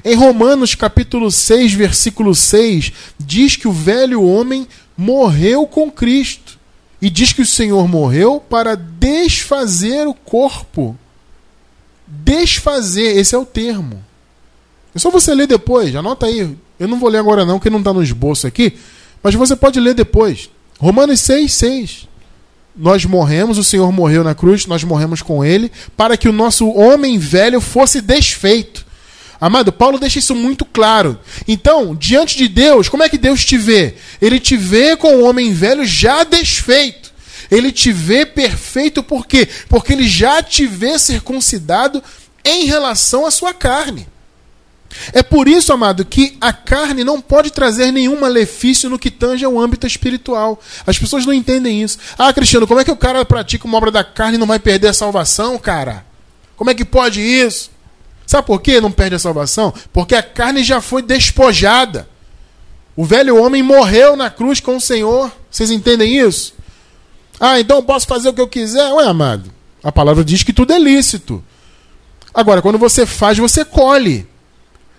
[0.03, 6.57] Em Romanos capítulo 6, versículo 6, diz que o velho homem morreu com Cristo.
[7.01, 10.97] E diz que o Senhor morreu para desfazer o corpo
[12.21, 14.04] Desfazer, esse é o termo.
[14.93, 16.56] É só você ler depois, anota aí.
[16.80, 18.78] Eu não vou ler agora não, porque não está no esboço aqui,
[19.21, 20.49] mas você pode ler depois.
[20.80, 22.08] Romanos 6, 6.
[22.76, 26.67] Nós morremos, o Senhor morreu na cruz, nós morremos com ele, para que o nosso
[26.69, 28.86] homem velho fosse desfeito.
[29.39, 31.19] Amado, Paulo deixa isso muito claro.
[31.47, 33.95] Então, diante de Deus, como é que Deus te vê?
[34.21, 37.03] Ele te vê com o homem velho já desfeito.
[37.54, 39.48] Ele te vê perfeito por quê?
[39.70, 42.04] Porque ele já te vê circuncidado
[42.44, 44.08] em relação à sua carne.
[45.12, 49.46] É por isso, amado, que a carne não pode trazer nenhum malefício no que tange
[49.46, 50.60] ao âmbito espiritual.
[50.86, 51.98] As pessoas não entendem isso.
[52.18, 54.60] Ah, Cristiano, como é que o cara pratica uma obra da carne e não vai
[54.60, 56.06] perder a salvação, cara?
[56.56, 57.72] Como é que pode isso?
[58.26, 59.74] Sabe por que não perde a salvação?
[59.92, 62.08] Porque a carne já foi despojada.
[62.96, 65.32] O velho homem morreu na cruz com o Senhor.
[65.50, 66.54] Vocês entendem isso?
[67.45, 68.89] Ah, então posso fazer o que eu quiser?
[68.93, 69.51] Ué, amado,
[69.84, 71.43] a palavra diz que tudo é lícito.
[72.34, 74.25] Agora, quando você faz, você colhe.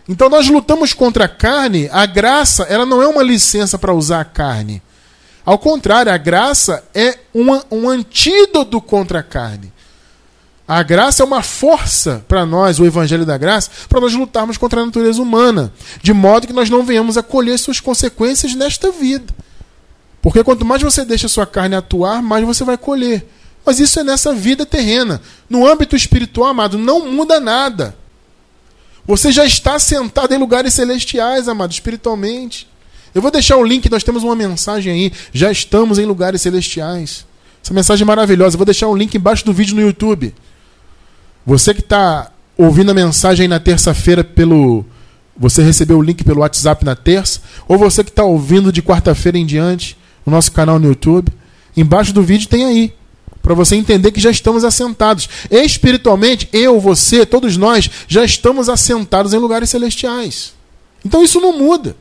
[0.06, 4.20] Então nós lutamos contra a carne, a graça, ela não é uma licença para usar
[4.20, 4.82] a carne.
[5.42, 9.72] Ao contrário, a graça é uma, um antídoto contra a carne.
[10.68, 14.82] A graça é uma força para nós, o Evangelho da Graça, para nós lutarmos contra
[14.82, 19.32] a natureza humana, de modo que nós não venhamos a colher suas consequências nesta vida.
[20.24, 23.28] Porque quanto mais você deixa a sua carne atuar, mais você vai colher.
[23.62, 25.20] Mas isso é nessa vida terrena.
[25.50, 27.94] No âmbito espiritual, amado, não muda nada.
[29.06, 32.66] Você já está sentado em lugares celestiais, amado, espiritualmente.
[33.14, 35.12] Eu vou deixar o link, nós temos uma mensagem aí.
[35.30, 37.26] Já estamos em lugares celestiais.
[37.62, 38.54] Essa mensagem é maravilhosa.
[38.54, 40.34] Eu vou deixar o link embaixo do vídeo no YouTube.
[41.44, 44.86] Você que está ouvindo a mensagem na terça-feira pelo.
[45.36, 49.36] Você recebeu o link pelo WhatsApp na terça, ou você que está ouvindo de quarta-feira
[49.36, 51.32] em diante, no nosso canal no YouTube.
[51.76, 52.94] Embaixo do vídeo tem aí.
[53.42, 55.28] Para você entender que já estamos assentados.
[55.50, 60.54] Espiritualmente, eu, você, todos nós, já estamos assentados em lugares celestiais.
[61.04, 61.94] Então isso não muda.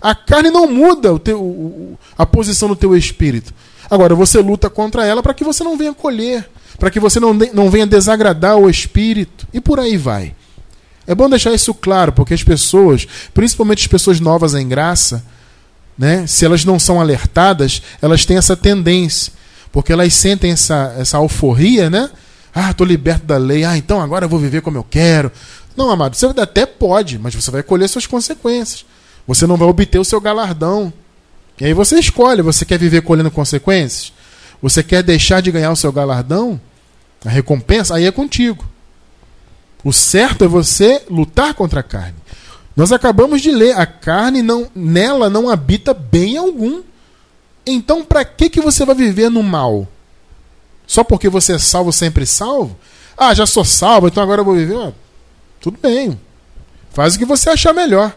[0.00, 3.52] A carne não muda o teu, a posição do teu espírito.
[3.90, 6.48] Agora, você luta contra ela para que você não venha colher,
[6.78, 10.34] para que você não, não venha desagradar o espírito, e por aí vai.
[11.06, 15.24] É bom deixar isso claro, porque as pessoas, principalmente as pessoas novas em graça,
[15.98, 16.26] né?
[16.26, 19.32] Se elas não são alertadas, elas têm essa tendência.
[19.72, 22.10] porque elas sentem essa, essa alforria, né?
[22.54, 25.30] Ah, estou liberto da lei, ah, então agora eu vou viver como eu quero.
[25.76, 28.86] Não, amado, você até pode, mas você vai colher suas consequências.
[29.26, 30.90] Você não vai obter o seu galardão.
[31.60, 34.12] E aí você escolhe, você quer viver colhendo consequências?
[34.62, 36.58] Você quer deixar de ganhar o seu galardão?
[37.24, 37.94] A recompensa?
[37.94, 38.64] Aí é contigo.
[39.84, 42.14] O certo é você lutar contra a carne.
[42.76, 46.82] Nós acabamos de ler, a carne não, nela não habita bem algum.
[47.66, 49.88] Então, para que que você vai viver no mal?
[50.86, 52.78] Só porque você é salvo, sempre salvo?
[53.16, 54.76] Ah, já sou salvo, então agora eu vou viver.
[54.76, 54.92] Ah,
[55.58, 56.20] tudo bem.
[56.92, 58.14] Faz o que você achar melhor.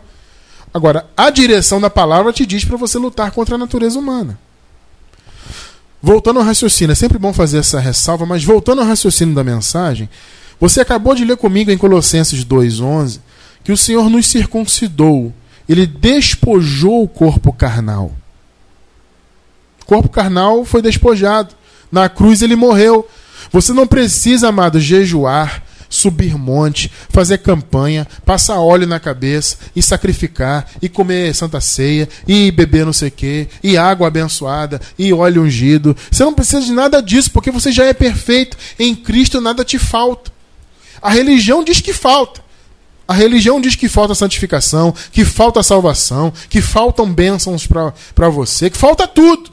[0.73, 4.37] Agora, a direção da palavra te diz para você lutar contra a natureza humana.
[6.01, 10.09] Voltando ao raciocínio, é sempre bom fazer essa ressalva, mas voltando ao raciocínio da mensagem,
[10.59, 13.19] você acabou de ler comigo em Colossenses 2,11
[13.63, 15.33] que o Senhor nos circuncidou,
[15.67, 18.11] ele despojou o corpo carnal.
[19.81, 21.55] O corpo carnal foi despojado.
[21.91, 23.07] Na cruz ele morreu.
[23.51, 30.67] Você não precisa, amado, jejuar, subir monte, fazer campanha, passar óleo na cabeça e sacrificar,
[30.81, 35.43] e comer santa ceia, e beber não sei o quê, e água abençoada, e óleo
[35.43, 35.97] ungido.
[36.11, 38.55] Você não precisa de nada disso, porque você já é perfeito.
[38.77, 40.31] Em Cristo nada te falta.
[41.01, 42.41] A religião diz que falta.
[43.09, 48.77] A religião diz que falta santificação, que falta salvação, que faltam bênçãos para você, que
[48.77, 49.51] falta tudo.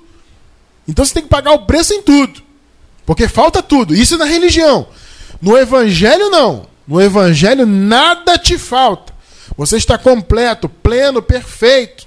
[0.87, 2.43] Então você tem que pagar o preço em tudo.
[3.07, 3.95] Porque falta tudo.
[3.95, 4.87] Isso na religião.
[5.41, 6.67] No evangelho, não.
[6.87, 9.15] No evangelho, nada te falta.
[9.57, 12.07] Você está completo, pleno, perfeito.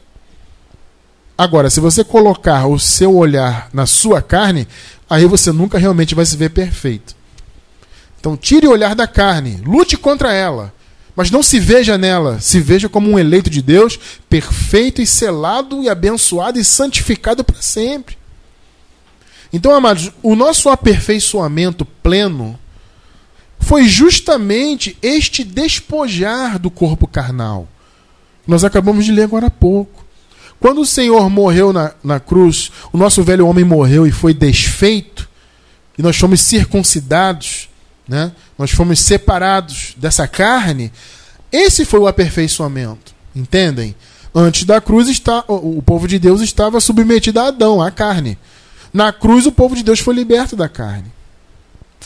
[1.36, 4.68] Agora, se você colocar o seu olhar na sua carne,
[5.10, 7.16] aí você nunca realmente vai se ver perfeito.
[8.20, 10.78] Então, tire o olhar da carne, lute contra ela.
[11.20, 15.84] Mas não se veja nela, se veja como um eleito de Deus, perfeito e selado
[15.84, 18.18] e abençoado e santificado para sempre.
[19.52, 22.58] Então, amados, o nosso aperfeiçoamento pleno
[23.60, 27.68] foi justamente este despojar do corpo carnal.
[28.48, 30.06] Nós acabamos de ler agora há pouco.
[30.58, 35.28] Quando o Senhor morreu na, na cruz, o nosso velho homem morreu e foi desfeito,
[35.98, 37.69] e nós fomos circuncidados,
[38.10, 38.32] né?
[38.58, 40.92] nós fomos separados dessa carne,
[41.52, 43.14] esse foi o aperfeiçoamento.
[43.36, 43.96] Entendem?
[44.34, 48.38] Antes da cruz, está, o povo de Deus estava submetido a Adão, à carne.
[48.92, 51.12] Na cruz, o povo de Deus foi liberto da carne.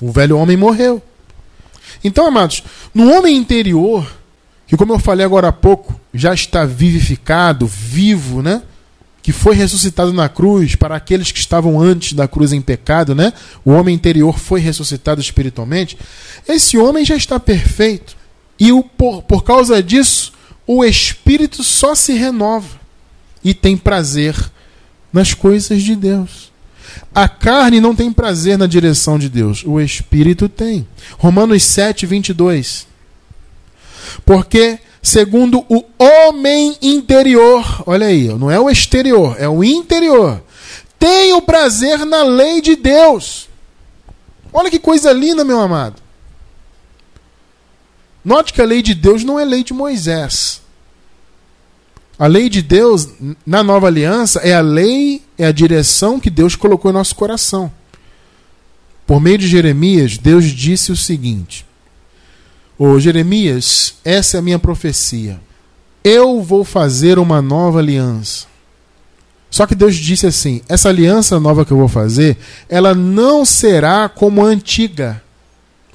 [0.01, 1.01] O velho homem morreu.
[2.03, 2.63] Então, amados,
[2.93, 4.05] no homem interior,
[4.67, 8.61] que como eu falei agora há pouco, já está vivificado, vivo, né?
[9.23, 13.31] Que foi ressuscitado na cruz para aqueles que estavam antes da cruz em pecado, né?
[13.63, 15.97] O homem interior foi ressuscitado espiritualmente.
[16.45, 18.17] Esse homem já está perfeito.
[18.59, 20.33] E o, por, por causa disso,
[20.67, 22.67] o espírito só se renova
[23.41, 24.36] e tem prazer
[25.12, 26.51] nas coisas de Deus.
[27.15, 30.86] A carne não tem prazer na direção de Deus, o espírito tem.
[31.17, 32.88] Romanos 7, 22.
[34.25, 37.83] Porque segundo o homem interior.
[37.85, 40.41] Olha aí, não é o exterior, é o interior.
[40.97, 43.49] Tem o prazer na lei de Deus.
[44.53, 46.01] Olha que coisa linda, meu amado.
[48.23, 50.61] Note que a lei de Deus não é lei de Moisés.
[52.17, 53.09] A lei de Deus,
[53.45, 57.69] na nova aliança, é a lei, é a direção que Deus colocou em nosso coração.
[59.05, 61.65] Por meio de Jeremias, Deus disse o seguinte:
[62.85, 65.39] Ô Jeremias, essa é a minha profecia.
[66.03, 68.45] Eu vou fazer uma nova aliança.
[69.49, 74.09] Só que Deus disse assim: essa aliança nova que eu vou fazer, ela não será
[74.09, 75.23] como a antiga.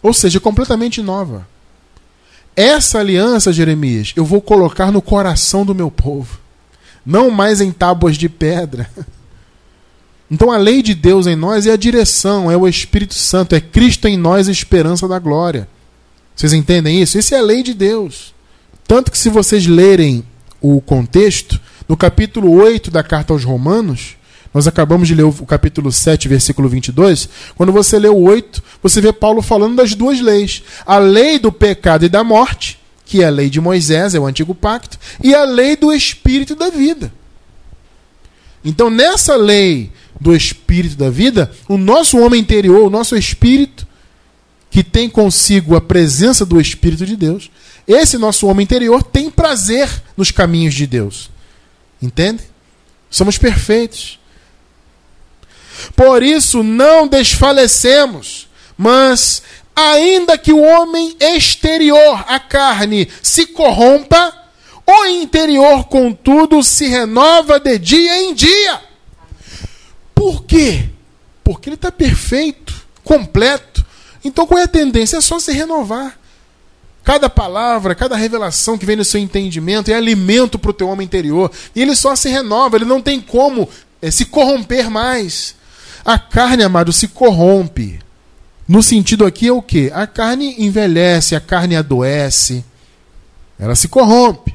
[0.03, 1.47] Ou seja, completamente nova.
[2.57, 6.39] Essa aliança, Jeremias, eu vou colocar no coração do meu povo,
[7.05, 8.91] não mais em tábuas de pedra.
[10.31, 13.61] Então a lei de Deus em nós é a direção, é o Espírito Santo, é
[13.63, 15.67] Cristo em nós, a esperança da glória.
[16.39, 17.19] Vocês entendem isso?
[17.19, 18.33] Isso é a lei de Deus.
[18.87, 20.25] Tanto que, se vocês lerem
[20.61, 24.15] o contexto, no capítulo 8 da carta aos Romanos,
[24.55, 27.29] nós acabamos de ler o capítulo 7, versículo 22.
[27.57, 31.51] Quando você lê o 8, você vê Paulo falando das duas leis: a lei do
[31.51, 35.35] pecado e da morte, que é a lei de Moisés, é o antigo pacto, e
[35.35, 37.13] a lei do espírito da vida.
[38.65, 43.88] Então, nessa lei do espírito da vida, o nosso homem interior, o nosso espírito,
[44.71, 47.51] que tem consigo a presença do Espírito de Deus,
[47.87, 51.31] esse nosso homem interior tem prazer nos caminhos de Deus.
[52.01, 52.43] Entende?
[53.11, 54.19] Somos perfeitos.
[55.97, 59.43] Por isso não desfalecemos, mas
[59.75, 64.35] ainda que o homem exterior, a carne, se corrompa,
[64.87, 68.81] o interior, contudo, se renova de dia em dia.
[70.15, 70.89] Por quê?
[71.45, 73.87] Porque ele está perfeito, completo.
[74.25, 75.17] Então qual é a tendência?
[75.17, 76.19] É só se renovar.
[77.05, 81.07] Cada palavra, cada revelação que vem no seu entendimento é alimento para o teu homem
[81.07, 81.51] interior.
[81.75, 83.69] E ele só se renova, ele não tem como
[84.03, 85.55] é, se corromper mais.
[86.05, 87.99] A carne, amado, se corrompe.
[88.67, 89.91] No sentido aqui é o que?
[89.95, 92.63] A carne envelhece, a carne adoece,
[93.59, 94.55] ela se corrompe.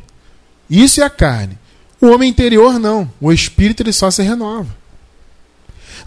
[0.69, 1.57] Isso é a carne.
[1.99, 3.11] O homem interior não.
[3.19, 4.75] O espírito ele só se renova.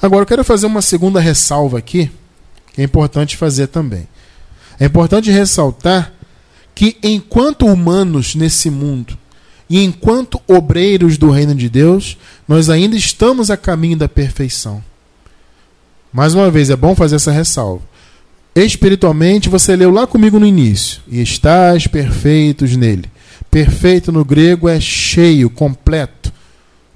[0.01, 2.11] Agora eu quero fazer uma segunda ressalva aqui,
[2.76, 4.06] é importante fazer também.
[4.78, 6.12] É importante ressaltar
[6.74, 9.16] que enquanto humanos nesse mundo
[9.68, 14.82] e enquanto obreiros do reino de Deus, nós ainda estamos a caminho da perfeição.
[16.12, 17.82] Mais uma vez, é bom fazer essa ressalva.
[18.54, 21.02] Espiritualmente, você leu lá comigo no início.
[21.08, 23.10] E estás perfeitos nele.
[23.50, 26.32] Perfeito no grego é cheio, completo.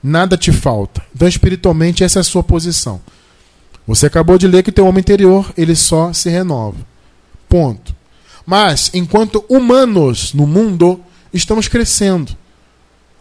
[0.02, 1.02] Nada te falta.
[1.14, 3.00] Então, espiritualmente, essa é a sua posição.
[3.90, 6.76] Você acabou de ler que teu homem interior, ele só se renova.
[7.48, 7.92] Ponto.
[8.46, 11.00] Mas, enquanto humanos no mundo,
[11.34, 12.30] estamos crescendo.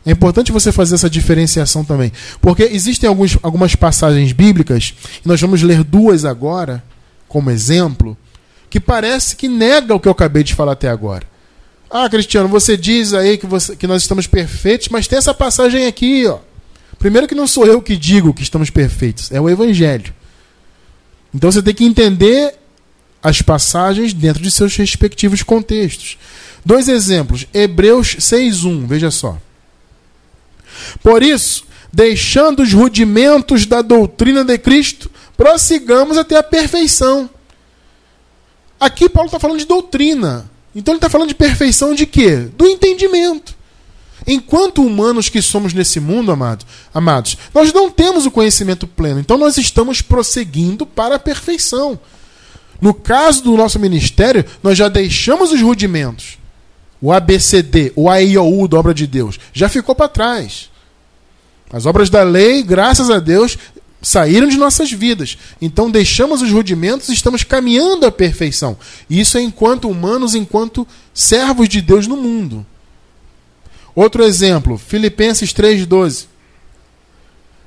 [0.06, 2.12] É importante você fazer essa diferenciação também.
[2.40, 4.94] Porque existem alguns, algumas passagens bíblicas,
[5.26, 6.84] e nós vamos ler duas agora,
[7.28, 8.16] como exemplo,
[8.70, 11.26] que parece que nega o que eu acabei de falar até agora.
[11.90, 15.88] Ah, Cristiano, você diz aí que, você, que nós estamos perfeitos, mas tem essa passagem
[15.88, 16.38] aqui, ó.
[17.00, 20.19] Primeiro que não sou eu que digo que estamos perfeitos, é o Evangelho.
[21.34, 22.56] Então você tem que entender
[23.22, 26.18] as passagens dentro de seus respectivos contextos.
[26.66, 27.46] Dois exemplos.
[27.54, 29.38] Hebreus 6.1, veja só.
[31.04, 37.30] Por isso, deixando os rudimentos da doutrina de Cristo, prossigamos até a perfeição.
[38.80, 40.50] Aqui Paulo está falando de doutrina.
[40.74, 42.48] Então ele está falando de perfeição de quê?
[42.56, 43.56] Do entendimento.
[44.32, 46.64] Enquanto humanos que somos nesse mundo, amado,
[46.94, 49.20] amados, nós não temos o conhecimento pleno.
[49.20, 52.00] Então nós estamos prosseguindo para a perfeição.
[52.80, 56.38] No caso do nosso ministério, nós já deixamos os rudimentos.
[57.02, 60.70] O ABCD, o AIOU da obra de Deus, já ficou para trás.
[61.74, 63.58] As obras da lei, graças a Deus,
[64.00, 65.40] saíram de nossas vidas.
[65.60, 68.78] Então deixamos os rudimentos e estamos caminhando à perfeição.
[69.10, 72.64] Isso é enquanto humanos, enquanto servos de Deus no mundo.
[74.00, 76.28] Outro exemplo, Filipenses 3,12.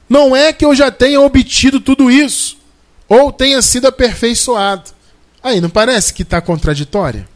[0.09, 2.57] Não é que eu já tenha obtido tudo isso,
[3.07, 4.93] ou tenha sido aperfeiçoado.
[5.43, 7.29] Aí não parece que está contraditória?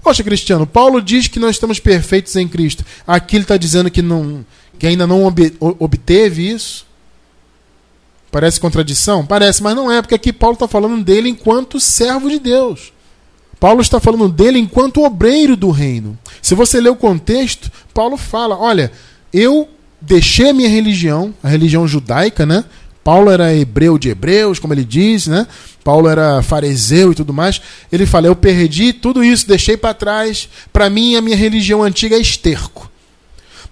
[0.00, 2.84] Poxa, Cristiano, Paulo diz que nós estamos perfeitos em Cristo.
[3.04, 4.46] Aqui ele está dizendo que, não,
[4.78, 5.24] que ainda não
[5.80, 6.86] obteve isso.
[8.30, 9.26] Parece contradição?
[9.26, 12.92] Parece, mas não é, porque aqui Paulo está falando dele enquanto servo de Deus.
[13.62, 16.18] Paulo está falando dele enquanto obreiro do reino.
[16.42, 18.90] Se você ler o contexto, Paulo fala: olha,
[19.32, 19.68] eu
[20.00, 22.64] deixei a minha religião, a religião judaica, né?
[23.04, 25.46] Paulo era hebreu de hebreus, como ele diz, né?
[25.84, 27.62] Paulo era fariseu e tudo mais.
[27.92, 30.48] Ele fala: Eu perdi tudo isso, deixei para trás.
[30.72, 32.90] Para mim, a minha religião antiga é esterco.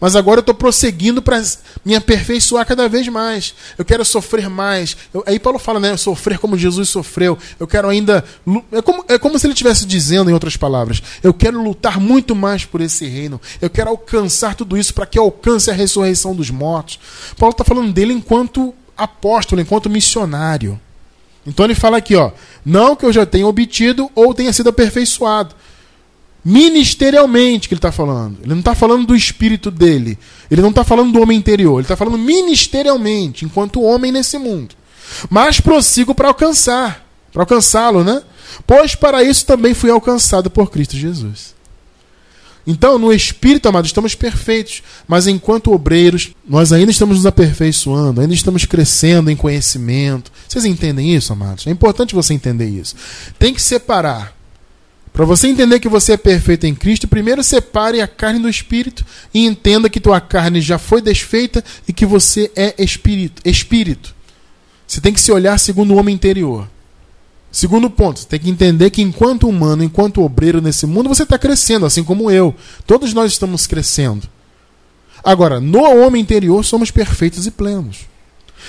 [0.00, 1.42] Mas agora eu estou prosseguindo para
[1.84, 3.54] me aperfeiçoar cada vez mais.
[3.76, 4.96] Eu quero sofrer mais.
[5.12, 5.96] Eu, aí Paulo fala, né?
[5.96, 7.36] Sofrer como Jesus sofreu.
[7.58, 8.24] Eu quero ainda.
[8.72, 12.34] É como, é como se ele estivesse dizendo, em outras palavras: Eu quero lutar muito
[12.34, 13.38] mais por esse reino.
[13.60, 16.98] Eu quero alcançar tudo isso para que alcance a ressurreição dos mortos.
[17.36, 20.80] Paulo está falando dele enquanto apóstolo, enquanto missionário.
[21.46, 22.30] Então ele fala aqui, ó,
[22.64, 25.54] não que eu já tenha obtido ou tenha sido aperfeiçoado.
[26.44, 28.38] Ministerialmente que ele está falando.
[28.40, 30.18] Ele não está falando do espírito dele.
[30.50, 31.74] Ele não está falando do homem interior.
[31.74, 34.74] Ele está falando ministerialmente, enquanto homem nesse mundo.
[35.28, 37.06] Mas prossigo para alcançar.
[37.32, 38.22] Para alcançá-lo, né?
[38.66, 41.54] Pois para isso também fui alcançado por Cristo Jesus.
[42.66, 48.34] Então, no espírito, amados, estamos perfeitos, mas enquanto obreiros, nós ainda estamos nos aperfeiçoando, ainda
[48.34, 50.30] estamos crescendo em conhecimento.
[50.46, 51.66] Vocês entendem isso, amados?
[51.66, 52.94] É importante você entender isso.
[53.38, 54.39] Tem que separar.
[55.12, 59.04] Para você entender que você é perfeito em Cristo, primeiro separe a carne do espírito
[59.34, 63.42] e entenda que tua carne já foi desfeita e que você é espírito.
[63.44, 64.14] Espírito.
[64.86, 66.68] Você tem que se olhar segundo o homem interior.
[67.52, 71.84] Segundo ponto, tem que entender que enquanto humano, enquanto obreiro nesse mundo, você está crescendo,
[71.84, 72.54] assim como eu.
[72.86, 74.28] Todos nós estamos crescendo.
[75.22, 78.08] Agora, no homem interior, somos perfeitos e plenos.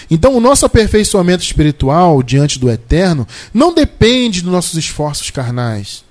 [0.09, 6.03] Então, o nosso aperfeiçoamento espiritual diante do eterno não depende dos nossos esforços carnais.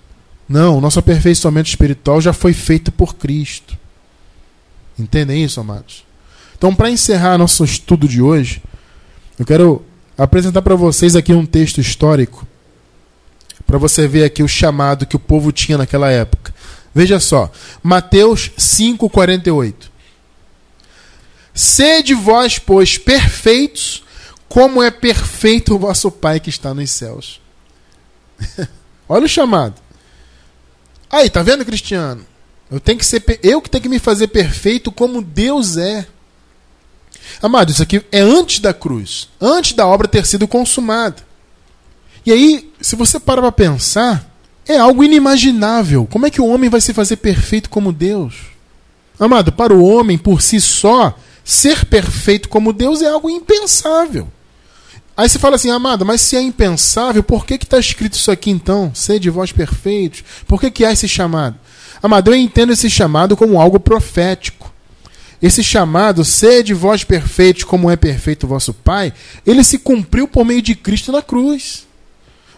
[0.50, 3.78] Não, nosso aperfeiçoamento espiritual já foi feito por Cristo.
[4.98, 6.04] Entendem isso, amados?
[6.58, 8.60] Então, para encerrar nosso estudo de hoje,
[9.38, 9.84] eu quero
[10.18, 12.44] apresentar para vocês aqui um texto histórico
[13.64, 16.52] para você ver aqui o chamado que o povo tinha naquela época.
[16.92, 17.48] Veja só,
[17.80, 19.88] Mateus 5:48.
[21.54, 24.02] Sede vós, pois, perfeitos,
[24.48, 27.40] como é perfeito o vosso Pai que está nos céus.
[29.08, 29.80] Olha o chamado.
[31.10, 32.24] Aí, tá vendo, Cristiano?
[32.70, 36.06] Eu tenho que ser eu que tenho que me fazer perfeito como Deus é.
[37.42, 41.16] Amado, isso aqui é antes da cruz, antes da obra ter sido consumada.
[42.24, 44.30] E aí, se você para para pensar,
[44.68, 46.06] é algo inimaginável.
[46.10, 48.34] Como é que o homem vai se fazer perfeito como Deus?
[49.18, 54.28] Amado, para o homem por si só, ser perfeito como Deus é algo impensável.
[55.20, 58.50] Aí você fala assim, amado, mas se é impensável, por que está escrito isso aqui
[58.50, 58.90] então?
[58.94, 60.24] Sede vós perfeitos.
[60.46, 61.56] Por que, que há esse chamado?
[62.02, 64.72] Amado, eu entendo esse chamado como algo profético.
[65.42, 69.12] Esse chamado, sede vós perfeitos, como é perfeito o vosso Pai,
[69.46, 71.86] ele se cumpriu por meio de Cristo na cruz.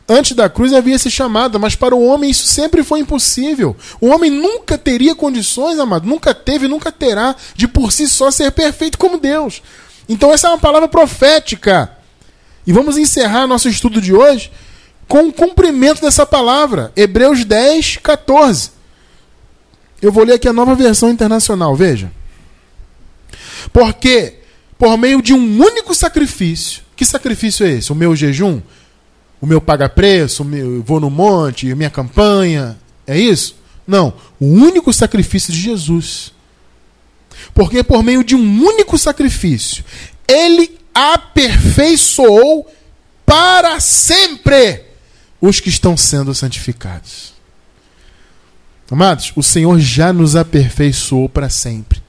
[0.08, 3.76] Antes da cruz havia esse chamado, mas para o homem isso sempre foi impossível.
[4.00, 8.52] O homem nunca teria condições, amado, nunca teve, nunca terá, de por si só ser
[8.52, 9.60] perfeito como Deus.
[10.08, 11.98] Então essa é uma palavra profética.
[12.66, 14.50] E vamos encerrar nosso estudo de hoje
[15.08, 16.92] com o cumprimento dessa palavra.
[16.96, 18.70] Hebreus 10, 14.
[20.00, 22.10] Eu vou ler aqui a nova versão internacional, veja.
[23.72, 24.34] Porque,
[24.78, 27.92] por meio de um único sacrifício, que sacrifício é esse?
[27.92, 28.60] O meu jejum?
[29.40, 30.46] O meu paga-preço?
[30.52, 31.74] Eu vou no monte?
[31.74, 32.78] Minha campanha?
[33.06, 33.56] É isso?
[33.86, 34.14] Não.
[34.40, 36.32] O único sacrifício de Jesus.
[37.54, 39.84] Porque por meio de um único sacrifício,
[40.26, 42.70] ele aperfeiçoou
[43.24, 44.82] para sempre
[45.40, 47.32] os que estão sendo santificados.
[48.90, 52.02] Amados, o Senhor já nos aperfeiçoou para sempre.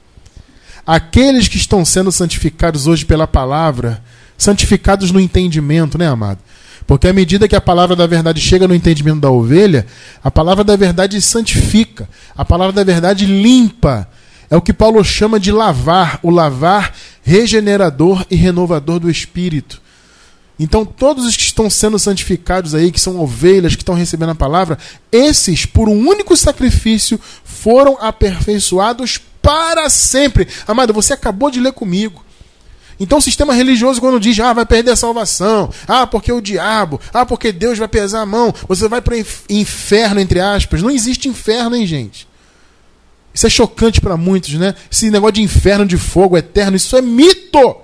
[0.86, 4.02] Aqueles que estão sendo santificados hoje pela palavra,
[4.36, 6.40] santificados no entendimento, né, amado?
[6.86, 9.86] Porque à medida que a palavra da verdade chega no entendimento da ovelha,
[10.22, 12.06] a palavra da verdade santifica,
[12.36, 14.06] a palavra da verdade limpa,
[14.50, 16.92] é o que Paulo chama de lavar, o lavar
[17.24, 19.82] regenerador e renovador do espírito.
[20.60, 24.36] Então, todos os que estão sendo santificados aí, que são ovelhas, que estão recebendo a
[24.36, 24.78] palavra,
[25.10, 30.46] esses, por um único sacrifício, foram aperfeiçoados para sempre.
[30.68, 32.24] Amado, você acabou de ler comigo.
[33.00, 37.00] Então, o sistema religioso, quando diz, ah, vai perder a salvação, ah, porque o diabo,
[37.12, 40.80] ah, porque Deus vai pesar a mão, você vai para o inferno, entre aspas.
[40.80, 42.28] Não existe inferno, hein, gente?
[43.34, 44.76] Isso é chocante para muitos, né?
[44.90, 47.76] Esse negócio de inferno de fogo eterno, isso é mito.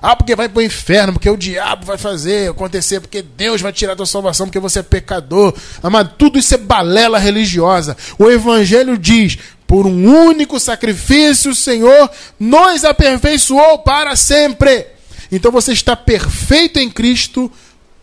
[0.00, 3.72] Ah, porque vai para o inferno, porque o diabo vai fazer acontecer, porque Deus vai
[3.72, 5.54] tirar tua salvação, porque você é pecador.
[5.82, 7.96] Amado, tudo isso é balela religiosa.
[8.18, 14.86] O Evangelho diz: por um único sacrifício, o Senhor nos aperfeiçoou para sempre.
[15.30, 17.50] Então você está perfeito em Cristo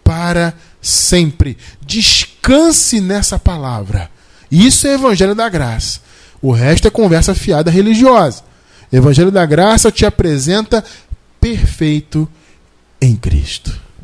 [0.03, 1.57] para sempre.
[1.86, 4.10] Descanse nessa palavra.
[4.49, 5.99] Isso é Evangelho da Graça.
[6.41, 8.43] O resto é conversa fiada religiosa.
[8.91, 10.83] Evangelho da Graça te apresenta
[11.39, 12.27] perfeito
[13.01, 13.88] em Cristo.